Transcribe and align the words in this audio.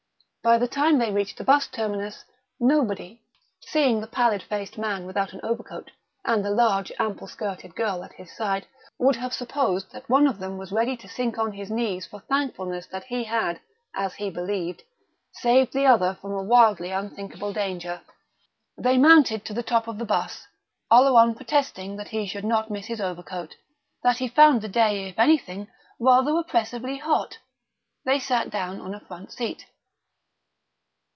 By 0.43 0.57
the 0.57 0.67
time 0.67 0.97
they 0.97 1.11
reached 1.11 1.37
the 1.37 1.43
bus 1.43 1.67
terminus, 1.67 2.25
nobody, 2.59 3.21
seeing 3.61 4.01
the 4.01 4.07
pallid 4.07 4.41
faced 4.41 4.75
man 4.75 5.05
without 5.05 5.33
an 5.33 5.39
overcoat 5.43 5.91
and 6.25 6.43
the 6.43 6.49
large 6.49 6.91
ample 6.97 7.27
skirted 7.27 7.75
girl 7.75 8.03
at 8.03 8.13
his 8.13 8.35
side, 8.35 8.65
would 8.97 9.17
have 9.17 9.35
supposed 9.35 9.91
that 9.91 10.09
one 10.09 10.25
of 10.25 10.39
them 10.39 10.57
was 10.57 10.71
ready 10.71 10.97
to 10.97 11.07
sink 11.07 11.37
on 11.37 11.51
his 11.51 11.69
knees 11.69 12.07
for 12.07 12.21
thankfulness 12.21 12.87
that 12.87 13.03
he 13.03 13.25
had, 13.25 13.59
as 13.93 14.15
he 14.15 14.31
believed, 14.31 14.81
saved 15.31 15.73
the 15.73 15.85
other 15.85 16.17
from 16.19 16.31
a 16.33 16.41
wildly 16.41 16.89
unthinkable 16.89 17.53
danger. 17.53 18.01
They 18.75 18.97
mounted 18.97 19.45
to 19.45 19.53
the 19.53 19.61
top 19.61 19.87
of 19.87 19.99
the 19.99 20.05
bus, 20.05 20.47
Oleron 20.89 21.35
protesting 21.35 21.97
that 21.97 22.07
he 22.07 22.25
should 22.25 22.45
not 22.45 22.71
miss 22.71 22.87
his 22.87 22.99
overcoat, 22.99 23.51
and 23.51 23.53
that 24.05 24.17
he 24.17 24.27
found 24.27 24.63
the 24.63 24.67
day, 24.69 25.07
if 25.07 25.19
anything, 25.19 25.67
rather 25.99 26.35
oppressively 26.35 26.97
hot. 26.97 27.37
They 28.05 28.17
sat 28.17 28.49
down 28.49 28.81
on 28.81 28.95
a 28.95 28.99
front 28.99 29.31
seat. 29.31 29.67